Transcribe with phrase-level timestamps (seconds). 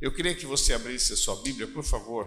[0.00, 2.26] Eu queria que você abrisse a sua Bíblia, por favor,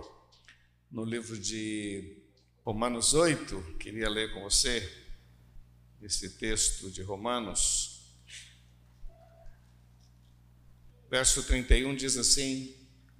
[0.91, 2.21] no livro de
[2.63, 3.77] Romanos 8.
[3.79, 4.87] Queria ler com você
[5.99, 8.13] esse texto de Romanos.
[11.09, 12.75] Verso 31 diz assim: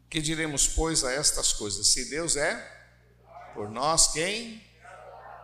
[0.08, 1.88] Que diremos, pois, a estas coisas?
[1.88, 2.56] Se Deus é
[3.56, 4.64] por nós, quem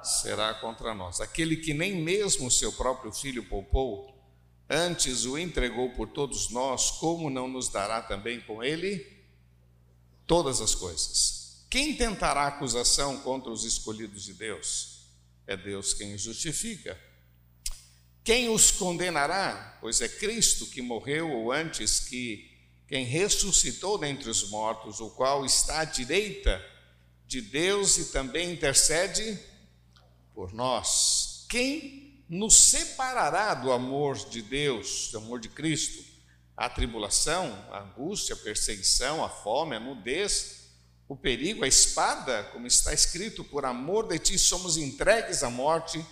[0.03, 1.19] será contra nós?
[1.19, 4.18] Aquele que nem mesmo o seu próprio filho poupou,
[4.69, 9.05] antes o entregou por todos nós, como não nos dará também com ele
[10.27, 11.65] todas as coisas?
[11.69, 14.99] Quem tentará acusação contra os escolhidos de Deus?
[15.47, 16.99] É Deus quem os justifica.
[18.23, 19.77] Quem os condenará?
[19.81, 22.49] Pois é Cristo que morreu, ou antes que
[22.87, 26.63] quem ressuscitou dentre os mortos, o qual está à direita
[27.25, 29.39] de Deus e também intercede
[30.33, 31.45] por nós.
[31.47, 36.07] Quem nos separará do amor de Deus, do amor de Cristo.
[36.55, 40.59] A tribulação, a angústia, a perseguição, a fome, a nudez,
[41.07, 46.05] o perigo, a espada, como está escrito, por amor de ti somos entregues à morte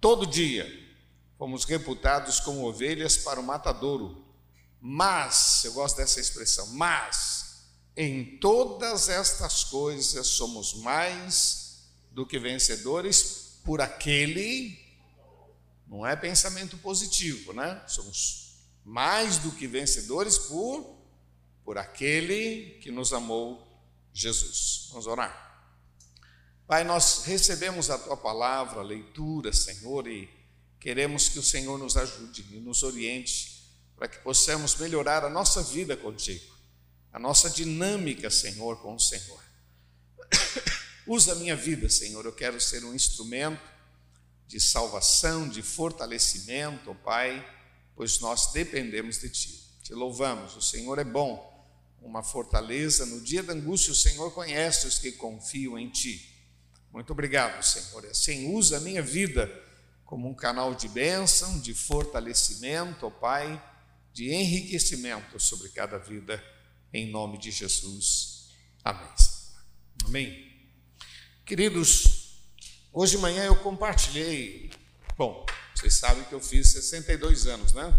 [0.00, 0.66] todo dia.
[1.38, 4.26] Fomos reputados como ovelhas para o matadouro.
[4.80, 13.60] Mas, eu gosto dessa expressão, mas em todas estas coisas somos mais do que vencedores
[13.64, 14.81] por aquele
[15.92, 17.82] não é pensamento positivo, né?
[17.86, 21.02] Somos mais do que vencedores por
[21.62, 23.62] por aquele que nos amou,
[24.12, 24.88] Jesus.
[24.88, 25.70] Vamos orar.
[26.66, 30.28] Pai, nós recebemos a tua palavra, a leitura, Senhor, e
[30.80, 33.62] queremos que o Senhor nos ajude e nos oriente
[33.94, 36.56] para que possamos melhorar a nossa vida contigo,
[37.12, 39.40] a nossa dinâmica, Senhor, com o Senhor.
[41.06, 43.72] Usa a minha vida, Senhor, eu quero ser um instrumento
[44.52, 47.42] de salvação, de fortalecimento, ó Pai,
[47.96, 49.48] pois nós dependemos de Ti.
[49.82, 51.50] Te louvamos, o Senhor é bom,
[52.02, 53.06] uma fortaleza.
[53.06, 56.30] No dia da angústia, o Senhor conhece os que confiam em Ti.
[56.92, 58.04] Muito obrigado, Senhor.
[58.04, 59.50] Assim, usa a minha vida
[60.04, 63.58] como um canal de bênção, de fortalecimento, ó Pai,
[64.12, 66.44] de enriquecimento sobre cada vida,
[66.92, 68.50] em nome de Jesus.
[68.84, 69.08] Amém.
[70.04, 70.52] Amém.
[71.46, 72.21] Queridos,
[72.94, 74.70] Hoje de manhã eu compartilhei.
[75.16, 77.90] Bom, vocês sabem que eu fiz 62 anos, né?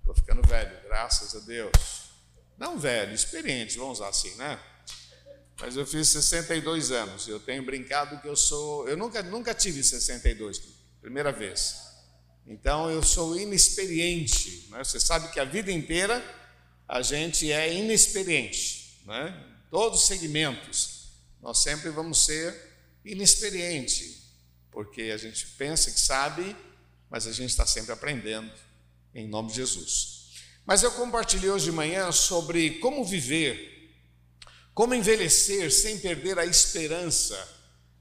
[0.00, 1.70] Estou ficando velho, graças a Deus.
[2.58, 4.58] Não velho, experiente, vamos usar assim, né?
[5.60, 7.28] Mas eu fiz 62 anos.
[7.28, 8.88] Eu tenho brincado que eu sou.
[8.88, 10.60] Eu nunca, nunca tive 62,
[11.00, 11.76] primeira vez.
[12.44, 14.66] Então eu sou inexperiente.
[14.72, 14.82] Né?
[14.82, 16.20] Você sabe que a vida inteira
[16.88, 19.46] a gente é inexperiente, né?
[19.70, 21.12] Todos os segmentos.
[21.40, 22.71] Nós sempre vamos ser
[23.04, 24.22] inexperiente,
[24.70, 26.56] porque a gente pensa que sabe,
[27.10, 28.50] mas a gente está sempre aprendendo,
[29.14, 30.30] em nome de Jesus.
[30.64, 33.70] Mas eu compartilhei hoje de manhã sobre como viver,
[34.72, 37.36] como envelhecer sem perder a esperança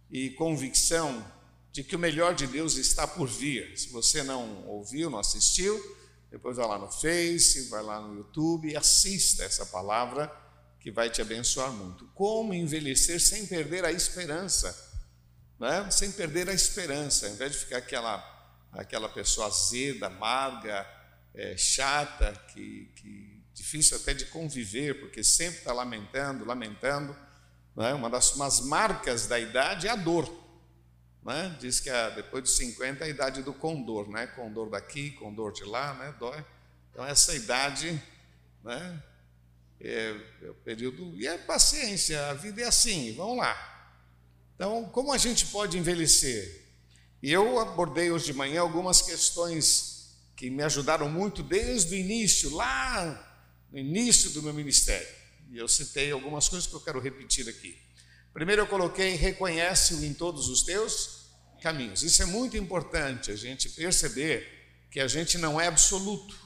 [0.09, 1.25] e convicção
[1.71, 3.77] de que o melhor de Deus está por vir.
[3.77, 5.81] Se você não ouviu, não assistiu,
[6.29, 10.31] depois vai lá no Face, vai lá no YouTube e assista essa palavra
[10.79, 12.05] que vai te abençoar muito.
[12.13, 14.90] Como envelhecer sem perder a esperança
[15.61, 15.91] né?
[15.91, 20.87] sem perder a esperança, ao invés de ficar aquela, aquela pessoa azeda, amarga,
[21.35, 27.15] é, chata, que, que difícil até de conviver, porque sempre está lamentando, lamentando.
[27.75, 27.93] Né?
[27.93, 30.27] Uma das umas marcas da idade é a dor.
[31.23, 31.55] Né?
[31.59, 34.25] Diz que a, depois dos 50 é a idade do condor, né?
[34.25, 36.15] condor daqui, condor de lá, né?
[36.17, 36.43] dói.
[36.89, 38.01] Então, essa idade
[38.63, 39.03] né?
[39.79, 41.15] é, é o período.
[41.15, 43.71] E é paciência, a vida é assim, vamos lá.
[44.61, 46.67] Então, como a gente pode envelhecer?
[47.19, 52.53] E eu abordei hoje de manhã algumas questões que me ajudaram muito desde o início,
[52.53, 55.07] lá no início do meu ministério.
[55.49, 57.75] E eu citei algumas coisas que eu quero repetir aqui.
[58.31, 61.25] Primeiro eu coloquei reconhece-o em todos os teus
[61.59, 62.03] caminhos.
[62.03, 64.47] Isso é muito importante a gente perceber
[64.91, 66.39] que a gente não é absoluto.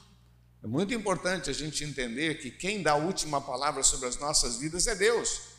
[0.64, 4.56] É muito importante a gente entender que quem dá a última palavra sobre as nossas
[4.56, 5.55] vidas é Deus.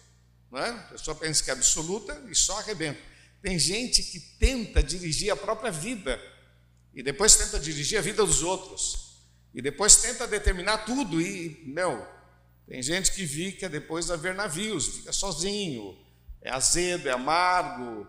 [0.51, 0.69] Não é?
[0.69, 2.99] A pessoa pensa que é absoluta e só arrebenta.
[3.41, 6.19] Tem gente que tenta dirigir a própria vida
[6.93, 9.07] e depois tenta dirigir a vida dos outros
[9.53, 12.05] e depois tenta determinar tudo e, meu,
[12.67, 15.97] tem gente que fica depois a ver navios, fica sozinho,
[16.41, 18.07] é azedo, é amargo,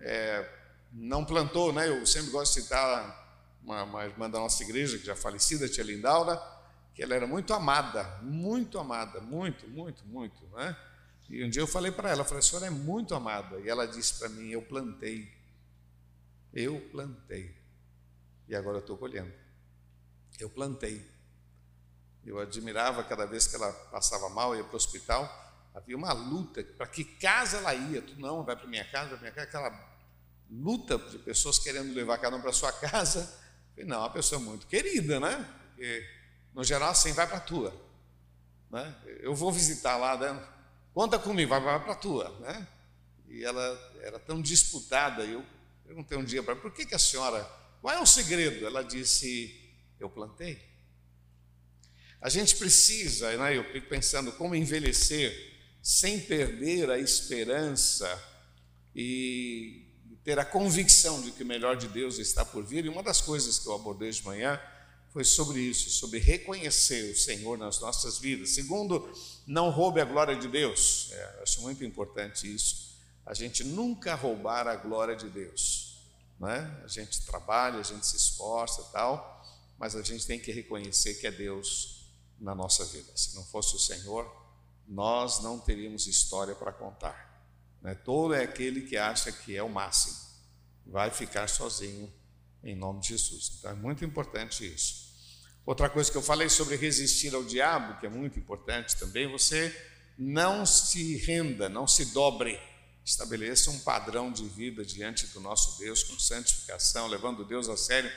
[0.00, 0.48] é,
[0.92, 1.88] não plantou, né?
[1.88, 3.24] Eu sempre gosto de citar
[3.62, 6.40] uma, uma irmã da nossa igreja, que já falecida, tia Lindaura,
[6.94, 10.76] que ela era muito amada, muito amada, muito, muito, muito, né?
[11.28, 13.58] E um dia eu falei para ela, eu falei, a senhora é muito amada.
[13.60, 15.32] E ela disse para mim, eu plantei.
[16.52, 17.54] Eu plantei.
[18.48, 19.32] E agora eu estou colhendo.
[20.38, 21.04] Eu plantei.
[22.24, 25.28] Eu admirava cada vez que ela passava mal, ia para o hospital,
[25.74, 28.00] havia uma luta para que casa ela ia.
[28.00, 29.94] Tu não, vai para minha casa, vai para minha casa, aquela
[30.50, 33.42] luta de pessoas querendo levar cada um para sua casa.
[33.76, 35.44] E não, uma pessoa muito querida, né?
[35.68, 36.08] Porque,
[36.54, 37.74] no geral, assim, vai para a tua.
[38.70, 38.94] Né?
[39.20, 40.48] Eu vou visitar lá, né?
[40.94, 42.30] Conta comigo, vai, vai para a tua.
[42.40, 42.66] Né?
[43.28, 45.44] E ela era tão disputada, eu
[45.84, 47.44] perguntei um dia para ela, por que, que a senhora,
[47.82, 48.64] qual é o segredo?
[48.64, 49.60] Ela disse,
[50.00, 50.62] eu plantei.
[52.20, 55.52] A gente precisa, né, eu fico pensando como envelhecer
[55.82, 58.08] sem perder a esperança
[58.96, 59.84] e
[60.24, 62.86] ter a convicção de que o melhor de Deus está por vir.
[62.86, 64.58] E uma das coisas que eu abordei de manhã
[65.14, 68.50] foi sobre isso, sobre reconhecer o Senhor nas nossas vidas.
[68.50, 69.08] Segundo,
[69.46, 71.10] não roube a glória de Deus.
[71.12, 72.98] É, acho muito importante isso.
[73.24, 76.02] A gente nunca roubar a glória de Deus.
[76.40, 76.82] Né?
[76.84, 79.40] A gente trabalha, a gente se esforça tal,
[79.78, 82.08] mas a gente tem que reconhecer que é Deus
[82.40, 83.12] na nossa vida.
[83.14, 84.28] Se não fosse o Senhor,
[84.88, 87.40] nós não teríamos história para contar.
[87.80, 87.94] Né?
[87.94, 90.16] Todo é aquele que acha que é o máximo,
[90.84, 92.12] vai ficar sozinho
[92.64, 93.52] em nome de Jesus.
[93.58, 95.04] Então é muito importante isso.
[95.66, 99.74] Outra coisa que eu falei sobre resistir ao diabo, que é muito importante também, você
[100.18, 102.58] não se renda, não se dobre.
[103.04, 108.10] Estabeleça um padrão de vida diante do nosso Deus, com santificação, levando Deus a sério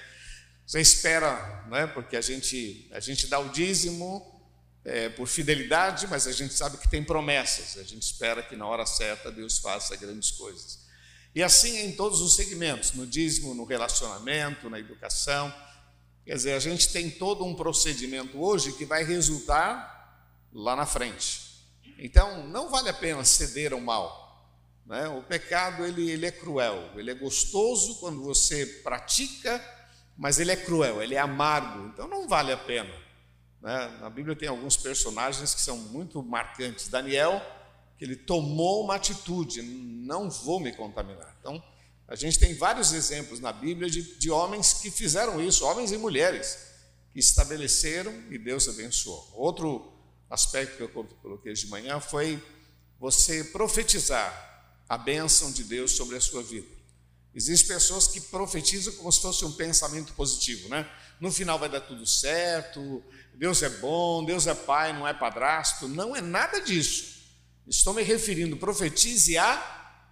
[0.67, 1.88] você espera, né?
[1.88, 4.43] porque a gente, a gente dá o dízimo
[4.83, 7.77] é, por fidelidade, mas a gente sabe que tem promessas.
[7.77, 10.79] A gente espera que na hora certa Deus faça grandes coisas.
[11.38, 15.54] E assim é em todos os segmentos, no dízimo, no relacionamento, na educação.
[16.25, 21.62] Quer dizer, a gente tem todo um procedimento hoje que vai resultar lá na frente.
[22.00, 24.50] Então, não vale a pena ceder ao mal.
[24.84, 25.07] Né?
[25.10, 29.63] O pecado ele, ele é cruel, ele é gostoso quando você pratica
[30.18, 32.92] mas ele é cruel, ele é amargo, então não vale a pena.
[33.62, 33.98] Né?
[34.01, 36.88] Na Bíblia tem alguns personagens que são muito marcantes.
[36.88, 37.39] Daniel,
[37.97, 41.35] que ele tomou uma atitude, não vou me contaminar.
[41.39, 41.61] Então,
[42.07, 45.97] a gente tem vários exemplos na Bíblia de, de homens que fizeram isso, homens e
[45.97, 46.57] mulheres,
[47.11, 49.29] que estabeleceram e Deus abençoou.
[49.33, 49.94] Outro
[50.29, 50.89] aspecto que eu
[51.21, 52.41] coloquei de manhã foi
[52.99, 54.45] você profetizar
[54.88, 56.67] a bênção de Deus sobre a sua vida.
[57.33, 60.89] Existem pessoas que profetizam como se fosse um pensamento positivo, né?
[61.19, 63.03] No final vai dar tudo certo,
[63.35, 65.88] Deus é bom, Deus é pai, não é padrasto.
[65.88, 67.16] Não é nada disso.
[67.67, 69.57] Estou me referindo, profetize a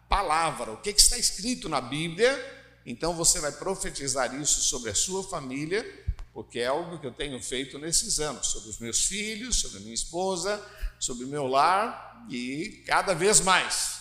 [0.10, 2.54] palavra, o que, está escrito na Bíblia.
[2.86, 5.86] Então você vai profetizar isso sobre a sua família,
[6.34, 9.82] porque é algo que eu tenho feito nesses anos, sobre os meus filhos, sobre a
[9.82, 10.62] minha esposa,
[11.00, 14.00] sobre o meu lar e cada vez mais.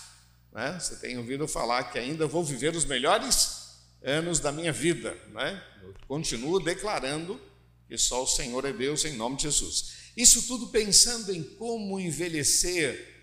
[0.53, 0.77] Né?
[0.81, 5.17] Você tem ouvido falar que ainda vou viver os melhores anos da minha vida.
[5.29, 5.63] Né?
[5.81, 7.41] Eu continuo declarando
[7.87, 9.95] que só o Senhor é Deus em nome de Jesus.
[10.17, 13.14] Isso tudo pensando em como envelhecer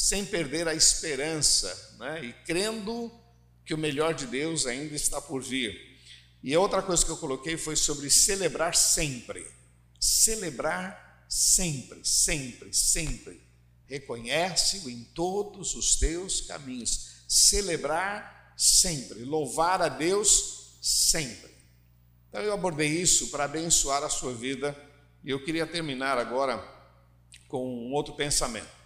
[0.00, 2.24] sem perder a esperança né?
[2.24, 3.12] e crendo
[3.66, 5.78] que o melhor de Deus ainda está por vir.
[6.42, 9.46] E outra coisa que eu coloquei foi sobre celebrar sempre.
[10.00, 13.50] Celebrar sempre, sempre, sempre
[13.86, 21.50] reconhece-o em todos os teus caminhos, celebrar sempre, louvar a Deus sempre.
[22.28, 24.74] Então eu abordei isso para abençoar a sua vida
[25.22, 26.56] e eu queria terminar agora
[27.48, 28.79] com um outro pensamento.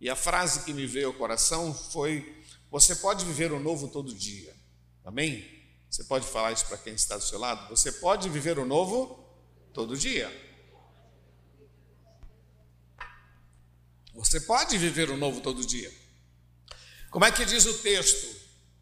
[0.00, 4.14] E a frase que me veio ao coração foi: Você pode viver o novo todo
[4.14, 4.54] dia.
[5.04, 5.56] Amém?
[5.90, 7.68] Você pode falar isso para quem está do seu lado?
[7.70, 9.24] Você pode viver o novo
[9.72, 10.30] todo dia.
[14.14, 15.92] Você pode viver o novo todo dia.
[17.10, 18.34] Como é que diz o texto?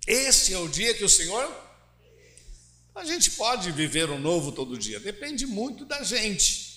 [0.07, 1.65] Este é o dia que o Senhor.
[2.95, 6.74] A gente pode viver o novo todo dia, depende muito da gente.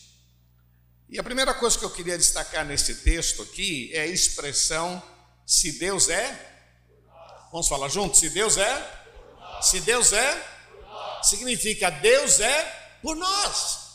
[1.09, 5.01] E a primeira coisa que eu queria destacar nesse texto aqui é a expressão
[5.45, 6.53] se Deus é.
[7.51, 8.19] Vamos falar juntos?
[8.19, 9.03] Se Deus é.
[9.61, 10.47] Se Deus é,
[11.23, 13.87] significa Deus é por nós.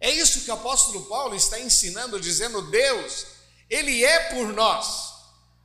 [0.00, 3.26] É isso que o apóstolo Paulo está ensinando, dizendo: Deus
[3.70, 5.10] ele é por nós.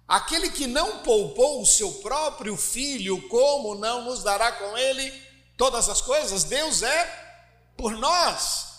[0.08, 5.12] Aquele que não poupou o seu próprio filho, como não nos dará com ele
[5.58, 6.44] todas as coisas?
[6.44, 8.75] Deus é por nós.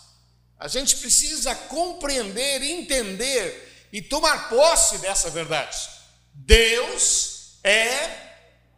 [0.59, 5.77] A gente precisa compreender, entender e tomar posse dessa verdade.
[6.33, 8.07] Deus é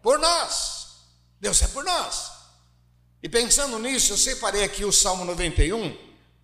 [0.02, 0.88] por nós.
[1.40, 2.32] Deus é por nós.
[3.22, 5.96] E pensando nisso, eu separei aqui o Salmo 91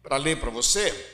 [0.02, 1.14] para ler para você.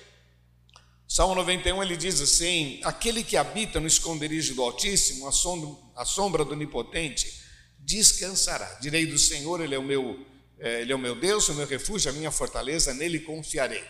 [1.07, 6.53] Salmo 91 ele diz assim: Aquele que habita no esconderijo do Altíssimo, a sombra, do
[6.53, 7.41] Onipotente,
[7.77, 8.77] descansará.
[8.81, 10.25] Direi do Senhor, ele é o meu,
[10.61, 13.83] ele é o meu Deus, o meu refúgio, a minha fortaleza, nele confiarei.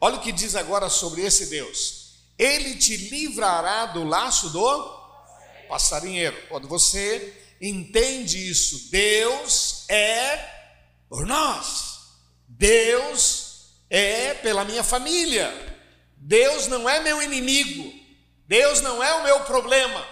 [0.00, 2.14] Olha o que diz agora sobre esse Deus.
[2.38, 5.00] Ele te livrará do laço do
[5.68, 6.36] passarinheiro.
[6.48, 10.36] Quando você entende isso, Deus é
[11.08, 11.98] por nós.
[12.48, 15.50] Deus é pela minha família.
[16.16, 17.92] Deus não é meu inimigo.
[18.46, 20.06] Deus não é o meu problema.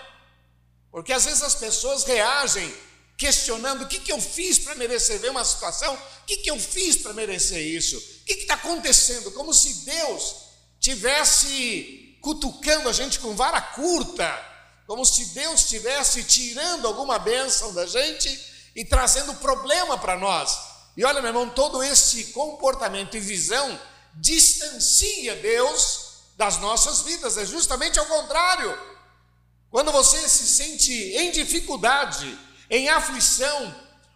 [0.90, 2.72] Porque às vezes as pessoas reagem
[3.18, 6.58] questionando o que, que eu fiz para merecer ver uma situação, o que, que eu
[6.58, 10.36] fiz para merecer isso, o que está acontecendo, como se Deus
[10.78, 14.46] tivesse cutucando a gente com vara curta,
[14.86, 18.40] como se Deus estivesse tirando alguma bênção da gente
[18.74, 20.56] e trazendo problema para nós.
[20.96, 23.80] E olha, meu irmão, todo esse comportamento e visão
[24.14, 26.06] distancia Deus
[26.36, 28.78] das nossas vidas, é justamente ao contrário.
[29.70, 32.38] Quando você se sente em dificuldade,
[32.70, 33.74] em aflição,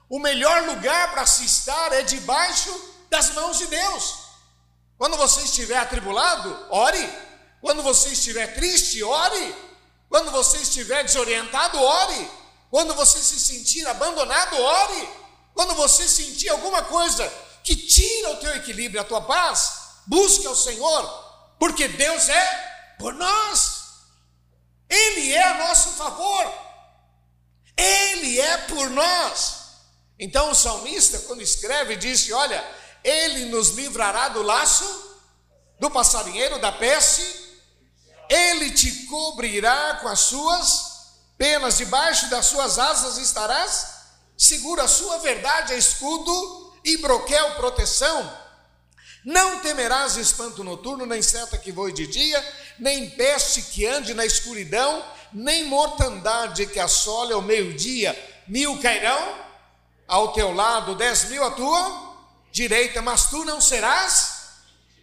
[0.08, 2.70] o melhor lugar para se estar é debaixo
[3.08, 4.14] das mãos de Deus.
[4.98, 7.12] Quando você estiver atribulado, ore.
[7.60, 9.54] Quando você estiver triste, ore.
[10.08, 12.30] Quando você estiver desorientado, ore.
[12.70, 15.08] Quando você se sentir abandonado, ore.
[15.54, 17.26] Quando você sentir alguma coisa
[17.64, 19.72] que tira o teu equilíbrio, a tua paz,
[20.06, 23.82] busque ao Senhor, porque Deus é por nós.
[24.88, 26.71] Ele é a nosso favor.
[27.82, 29.62] Ele é por nós.
[30.18, 32.64] Então o salmista, quando escreve, disse: Olha,
[33.02, 34.84] ele nos livrará do laço,
[35.80, 37.42] do passarinheiro, da peste,
[38.28, 40.92] ele te cobrirá com as suas
[41.36, 43.86] penas, debaixo das suas asas estarás,
[44.38, 48.42] segura a sua verdade, a escudo e broquel, proteção.
[49.24, 54.24] Não temerás espanto noturno, nem seta que voe de dia, nem peste que ande na
[54.24, 58.16] escuridão, nem mortandade que assole ao meio-dia.
[58.46, 59.38] Mil cairão
[60.06, 62.16] ao teu lado, dez mil à tua
[62.50, 64.42] direita, mas tu não serás.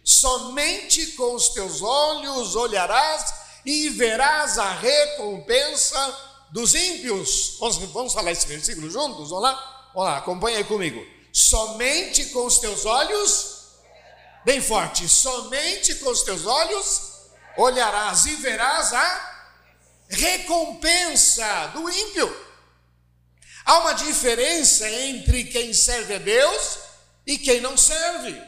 [0.04, 3.34] Somente com os teus olhos olharás
[3.64, 6.16] e verás a recompensa
[6.50, 7.56] dos ímpios.
[7.60, 9.30] Vamos, vamos falar esse versículo juntos?
[9.30, 9.90] Vamos lá?
[9.94, 11.04] Vamos lá, acompanha aí comigo.
[11.32, 13.60] Somente com os teus olhos
[14.44, 17.02] bem forte: somente com os teus olhos
[17.56, 19.29] olharás e verás a
[20.10, 22.50] recompensa do ímpio.
[23.64, 26.78] Há uma diferença entre quem serve a Deus
[27.26, 28.40] e quem não serve.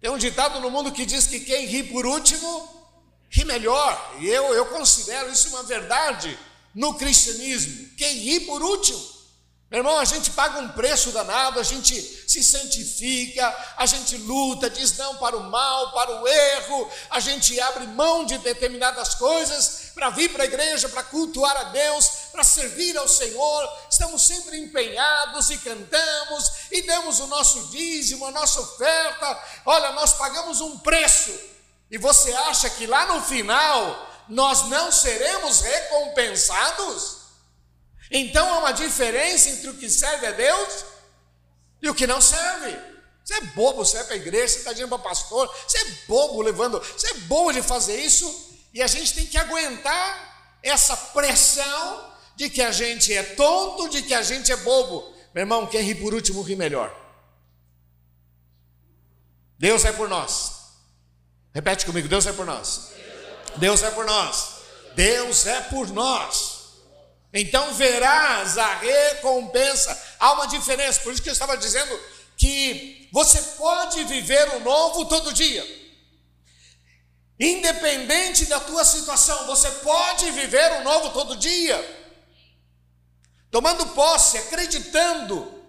[0.00, 2.88] Tem um ditado no mundo que diz que quem ri por último,
[3.28, 4.16] ri melhor.
[4.20, 6.36] E eu, eu considero isso uma verdade
[6.74, 7.88] no cristianismo.
[7.96, 9.21] Quem ri por último
[9.72, 11.94] meu irmão, a gente paga um preço danado, a gente
[12.28, 17.58] se santifica, a gente luta, diz não para o mal, para o erro, a gente
[17.58, 22.44] abre mão de determinadas coisas para vir para a igreja, para cultuar a Deus, para
[22.44, 23.66] servir ao Senhor.
[23.90, 29.42] Estamos sempre empenhados e cantamos e damos o nosso dízimo, a nossa oferta.
[29.64, 31.32] Olha, nós pagamos um preço.
[31.90, 37.21] E você acha que lá no final nós não seremos recompensados?
[38.12, 40.84] Então há uma diferença entre o que serve a Deus
[41.80, 42.78] e o que não serve.
[43.24, 46.42] Você é bobo, você para a igreja, você está dizendo para pastor, você é bobo
[46.42, 52.12] levando, você é bobo de fazer isso, e a gente tem que aguentar essa pressão
[52.36, 55.14] de que a gente é tonto, de que a gente é bobo.
[55.32, 56.94] Meu irmão, quem ri por último ri melhor.
[59.58, 60.52] Deus é por nós.
[61.54, 62.90] Repete comigo: Deus é por nós.
[63.56, 64.56] Deus é por nós.
[64.94, 66.61] Deus é por nós.
[67.32, 69.98] Então verás a recompensa.
[70.18, 71.98] Há uma diferença, por isso que eu estava dizendo
[72.36, 75.64] que você pode viver o novo todo dia.
[77.40, 82.00] Independente da tua situação, você pode viver o novo todo dia.
[83.50, 85.62] Tomando posse, acreditando,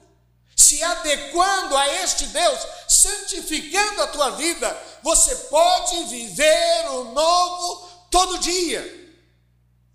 [0.55, 8.39] se adequando a este Deus, santificando a tua vida, você pode viver o novo todo
[8.39, 9.02] dia.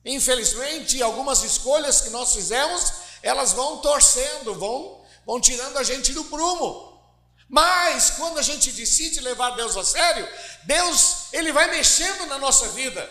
[0.05, 6.25] Infelizmente, algumas escolhas que nós fizemos, elas vão torcendo, vão, vão tirando a gente do
[6.25, 6.89] prumo.
[7.49, 10.29] Mas quando a gente decide levar Deus a sério,
[10.65, 13.11] Deus, ele vai mexendo na nossa vida.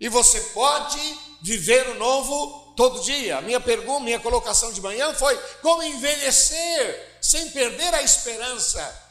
[0.00, 0.98] E você pode
[1.42, 3.38] viver o novo todo dia.
[3.38, 9.04] A minha pergunta, minha colocação de manhã foi: como envelhecer sem perder a esperança?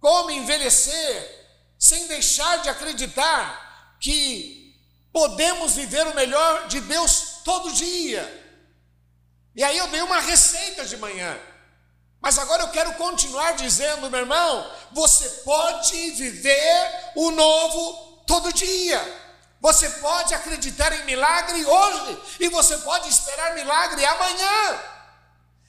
[0.00, 1.38] Como envelhecer
[1.78, 4.57] sem deixar de acreditar que
[5.18, 8.22] podemos viver o melhor de Deus todo dia.
[9.52, 11.36] E aí eu dei uma receita de manhã.
[12.20, 19.00] Mas agora eu quero continuar dizendo, meu irmão, você pode viver o novo todo dia.
[19.60, 24.80] Você pode acreditar em milagre hoje e você pode esperar milagre amanhã.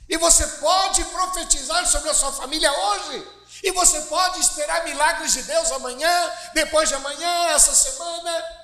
[0.08, 3.28] E você pode profetizar sobre a sua família hoje
[3.64, 8.59] E você pode esperar milagres de Deus amanhã, depois de amanhã, essa semana.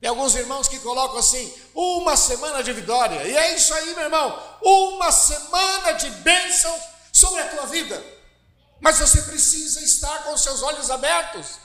[0.00, 3.22] Tem alguns irmãos que colocam assim, uma semana de vitória.
[3.24, 4.58] E é isso aí, meu irmão.
[4.62, 6.74] Uma semana de bênção
[7.12, 8.02] sobre a tua vida.
[8.80, 11.58] Mas você precisa estar com seus olhos abertos.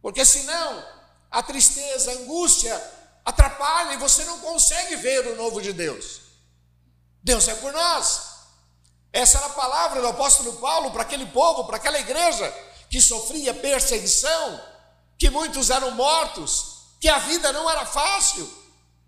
[0.00, 0.86] Porque senão,
[1.28, 2.80] a tristeza, a angústia
[3.24, 6.20] atrapalha e você não consegue ver o novo de Deus.
[7.24, 8.22] Deus é por nós.
[9.12, 12.48] Essa era a palavra do apóstolo Paulo para aquele povo, para aquela igreja
[12.88, 14.60] que sofria perseguição,
[15.18, 18.48] que muitos eram mortos, que a vida não era fácil.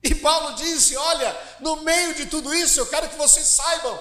[0.02, 3.98] E Paulo disse: Olha, no meio de tudo isso, eu quero que vocês saibam,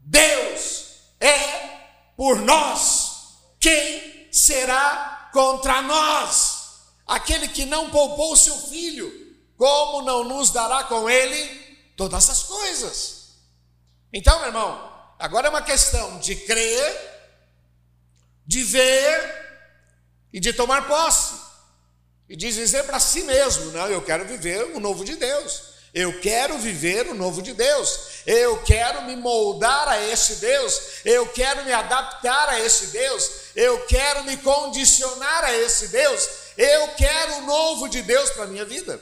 [0.00, 0.84] Deus
[1.20, 1.80] é
[2.16, 3.12] por nós.
[3.58, 6.62] Quem será contra nós?
[7.06, 13.22] Aquele que não poupou seu filho, como não nos dará com ele todas as coisas?
[14.12, 17.12] Então, meu irmão, Agora é uma questão de crer,
[18.44, 19.70] de ver
[20.32, 21.31] e de tomar posse.
[22.28, 25.72] E de dizer para si mesmo: não, eu quero viver o novo de Deus.
[25.94, 28.22] Eu quero viver o novo de Deus.
[28.26, 30.80] Eu quero me moldar a esse Deus.
[31.04, 33.30] Eu quero me adaptar a esse Deus.
[33.54, 36.28] Eu quero me condicionar a esse Deus.
[36.56, 38.98] Eu quero o novo de Deus para a minha vida.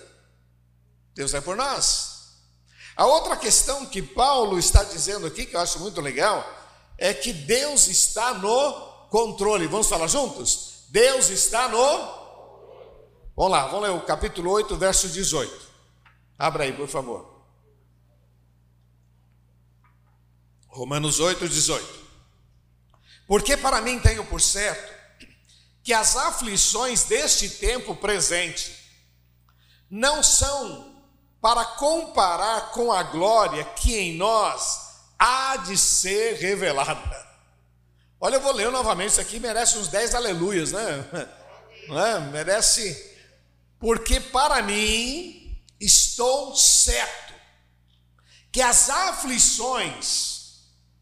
[1.14, 2.10] Deus é por nós.
[2.96, 6.44] A outra questão que Paulo está dizendo aqui, que eu acho muito legal,
[6.98, 8.72] é que Deus está no
[9.10, 9.66] controle.
[9.68, 10.84] Vamos falar juntos?
[10.88, 12.19] Deus está no.
[13.40, 15.66] Vamos lá, vamos ler o capítulo 8, verso 18.
[16.38, 17.42] Abra aí, por favor.
[20.68, 22.06] Romanos 8, 18.
[23.26, 24.92] Porque para mim tenho por certo
[25.82, 28.76] que as aflições deste tempo presente
[29.90, 31.02] não são
[31.40, 37.26] para comparar com a glória que em nós há de ser revelada.
[38.20, 41.08] Olha, eu vou ler novamente, isso aqui merece uns 10 aleluias, né?
[41.90, 42.20] É?
[42.20, 43.09] Merece,
[43.80, 47.32] porque para mim estou certo
[48.52, 50.40] que as aflições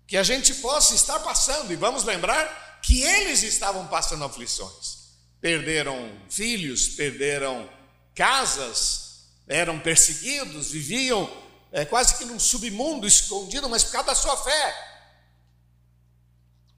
[0.06, 5.08] que a gente possa estar passando, e vamos lembrar que eles estavam passando aflições,
[5.40, 7.68] perderam filhos, perderam
[8.14, 11.30] casas, eram perseguidos, viviam
[11.72, 14.88] é, quase que num submundo escondido, mas por causa da sua fé.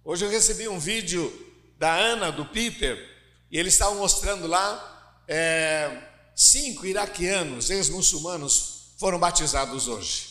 [0.02, 1.30] Hoje eu recebi um vídeo
[1.78, 2.98] da Ana, do Peter,
[3.50, 4.89] e eles estavam mostrando lá
[5.32, 6.02] é,
[6.34, 10.28] cinco iraquianos, ex-muçulmanos, foram batizados hoje.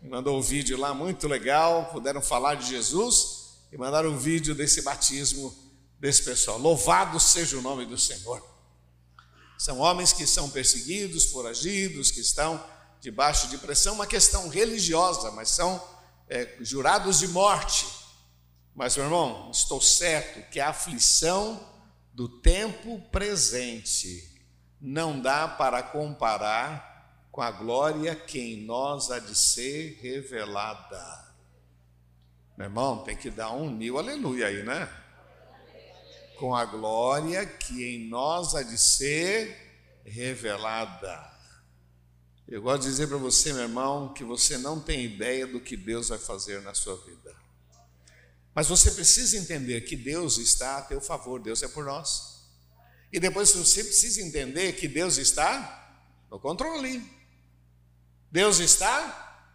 [0.00, 4.82] Mandou um vídeo lá muito legal, puderam falar de Jesus e mandaram um vídeo desse
[4.82, 5.52] batismo
[5.98, 6.56] desse pessoal.
[6.56, 8.40] Louvado seja o nome do Senhor.
[9.58, 12.64] São homens que são perseguidos, foragidos, que estão
[13.00, 15.82] debaixo de pressão, uma questão religiosa, mas são
[16.28, 17.86] é, jurados de morte.
[18.72, 21.69] Mas, meu irmão, estou certo que a aflição
[22.20, 24.30] do tempo presente
[24.78, 31.34] não dá para comparar com a glória que em nós há de ser revelada.
[32.58, 34.86] Meu irmão, tem que dar um mil aleluia aí, né?
[36.38, 41.26] com a glória que em nós há de ser revelada.
[42.46, 45.74] Eu gosto de dizer para você, meu irmão, que você não tem ideia do que
[45.74, 47.39] Deus vai fazer na sua vida.
[48.54, 52.40] Mas você precisa entender que Deus está a teu favor, Deus é por nós.
[53.12, 57.02] E depois você precisa entender que Deus está no controle.
[58.30, 59.52] Deus está,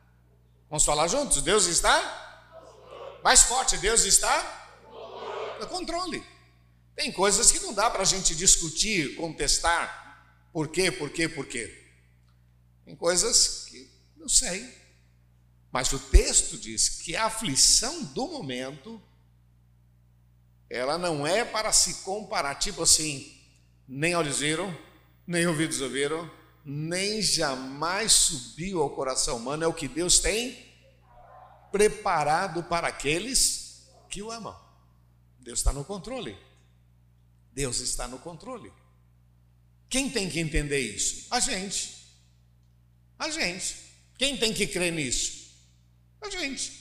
[0.69, 2.23] vamos falar juntos, Deus está
[3.23, 4.77] mais forte, Deus está
[5.59, 6.23] no controle.
[6.95, 10.03] Tem coisas que não dá para a gente discutir, contestar.
[10.51, 11.85] Por quê, por quê, por quê?
[12.85, 14.84] Tem coisas que não sei.
[15.75, 19.01] Mas o texto diz que a aflição do momento,
[20.69, 23.37] ela não é para se comparar, tipo assim,
[23.85, 24.73] nem olhos viram,
[25.27, 26.31] nem ouvidos ouviram,
[26.63, 30.65] nem jamais subiu ao coração humano, é o que Deus tem
[31.73, 34.57] preparado para aqueles que o amam.
[35.41, 36.37] Deus está no controle.
[37.51, 38.71] Deus está no controle.
[39.89, 41.27] Quem tem que entender isso?
[41.29, 42.15] A gente.
[43.19, 43.75] A gente.
[44.17, 45.43] Quem tem que crer nisso?
[46.25, 46.73] A gente.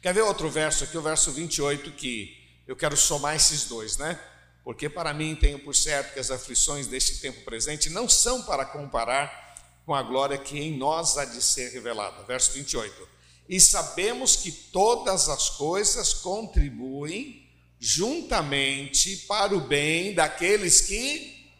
[0.00, 4.18] Quer ver outro verso aqui, o verso 28, que eu quero somar esses dois, né?
[4.62, 8.64] Porque para mim tenho por certo que as aflições deste tempo presente não são para
[8.64, 12.22] comparar com a glória que em nós há de ser revelada.
[12.22, 13.06] Verso 28.
[13.46, 17.46] E sabemos que todas as coisas contribuem
[17.78, 21.52] juntamente para o bem daqueles que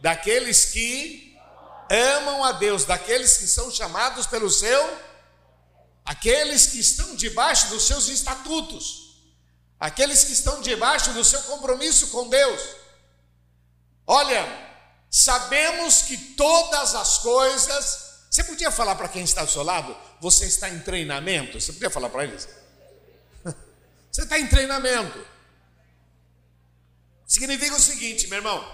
[0.00, 1.36] daqueles que
[1.90, 5.06] amam a Deus, daqueles que são chamados pelo seu
[6.06, 9.04] aqueles que estão debaixo dos seus estatutos.
[9.78, 12.62] aqueles que estão debaixo do seu compromisso com Deus.
[14.06, 14.42] Olha,
[15.10, 18.06] sabemos que todas as coisas.
[18.30, 19.94] Você podia falar para quem está ao seu lado?
[20.20, 21.60] Você está em treinamento?
[21.60, 22.48] Você podia falar para eles?
[24.10, 25.26] Você está em treinamento.
[27.26, 28.64] Significa o seguinte, meu irmão: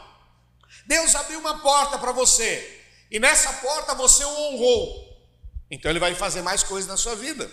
[0.87, 5.12] Deus abriu uma porta para você, e nessa porta você o honrou,
[5.73, 7.51] então Ele vai fazer mais coisas na sua vida.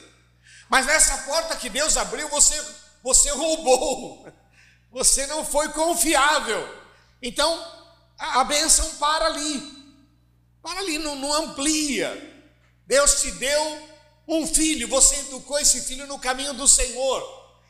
[0.67, 2.61] Mas nessa porta que Deus abriu, você,
[3.01, 4.27] você roubou,
[4.91, 6.67] você não foi confiável.
[7.21, 7.49] Então
[8.19, 9.95] a, a bênção para ali,
[10.61, 12.11] para ali, não, não amplia.
[12.85, 13.89] Deus te deu
[14.27, 17.23] um filho, você educou esse filho no caminho do Senhor.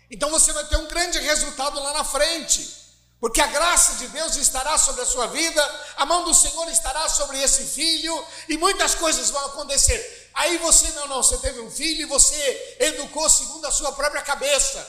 [0.09, 2.79] Então você vai ter um grande resultado lá na frente.
[3.19, 5.61] Porque a graça de Deus estará sobre a sua vida,
[5.97, 10.18] a mão do Senhor estará sobre esse filho, e muitas coisas vão acontecer.
[10.39, 14.21] Aí você, não, não, você teve um filho e você educou segundo a sua própria
[14.21, 14.79] cabeça,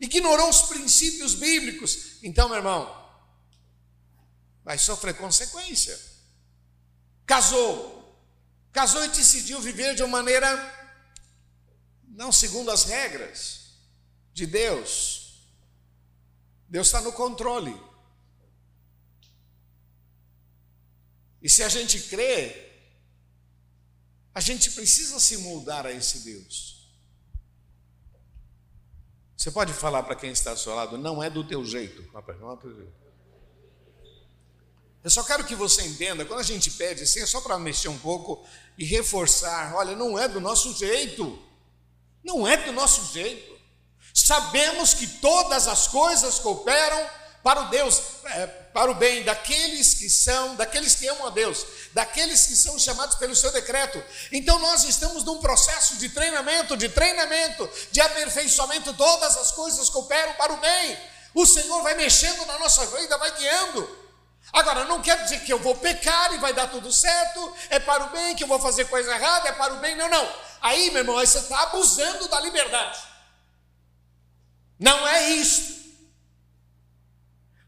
[0.00, 2.22] ignorou os princípios bíblicos.
[2.22, 2.84] Então, meu irmão,
[4.64, 5.98] vai sofrer consequência.
[7.24, 8.20] Casou,
[8.72, 10.48] casou e decidiu viver de uma maneira
[12.08, 13.66] não segundo as regras
[14.32, 15.26] de Deus
[16.68, 17.74] Deus está no controle.
[21.40, 22.65] E se a gente crê,
[24.36, 26.76] a gente precisa se moldar a esse Deus.
[29.34, 32.02] Você pode falar para quem está ao seu lado, não é do teu jeito.
[35.02, 37.88] Eu só quero que você entenda, quando a gente pede assim, é só para mexer
[37.88, 38.46] um pouco
[38.76, 41.42] e reforçar: olha, não é do nosso jeito.
[42.22, 43.58] Não é do nosso jeito.
[44.12, 47.08] Sabemos que todas as coisas cooperam
[47.42, 51.64] para o Deus, é, para o bem daqueles que são, daqueles que amam a Deus,
[51.96, 54.04] daqueles que são chamados pelo seu decreto.
[54.30, 60.34] Então nós estamos num processo de treinamento, de treinamento, de aperfeiçoamento, todas as coisas cooperam
[60.34, 60.98] para o bem.
[61.32, 63.98] O Senhor vai mexendo na nossa vida, vai guiando.
[64.52, 68.04] Agora, não quer dizer que eu vou pecar e vai dar tudo certo, é para
[68.04, 70.34] o bem, que eu vou fazer coisa errada, é para o bem, não, não.
[70.60, 72.98] Aí, meu irmão, aí você está abusando da liberdade.
[74.78, 75.75] Não é isto.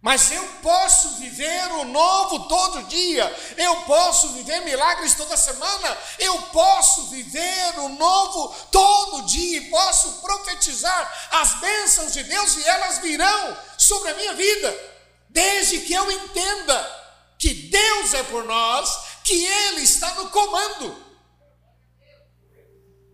[0.00, 6.40] Mas eu posso viver o novo todo dia, eu posso viver milagres toda semana, eu
[6.52, 11.28] posso viver o novo todo dia, e posso profetizar.
[11.32, 14.72] As bênçãos de Deus e elas virão sobre a minha vida,
[15.30, 16.98] desde que eu entenda
[17.37, 21.06] que Deus é por nós, que Ele está no comando,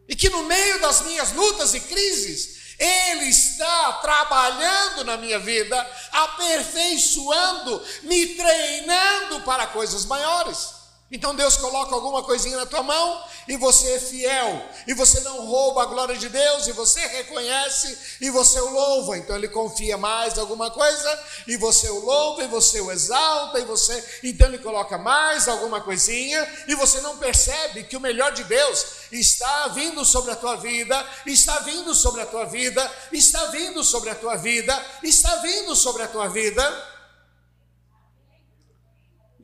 [0.06, 5.90] e que no meio das minhas lutas e crises, ele está trabalhando na minha vida,
[6.12, 10.73] aperfeiçoando, me treinando para coisas maiores.
[11.14, 15.46] Então Deus coloca alguma coisinha na tua mão e você é fiel, e você não
[15.46, 19.16] rouba a glória de Deus, e você reconhece e você o louva.
[19.16, 23.64] Então ele confia mais alguma coisa, e você o louva, e você o exalta, e
[23.64, 28.42] você, então ele coloca mais alguma coisinha, e você não percebe que o melhor de
[28.42, 33.84] Deus está vindo sobre a tua vida, está vindo sobre a tua vida, está vindo
[33.84, 36.93] sobre a tua vida, está vindo sobre a tua vida.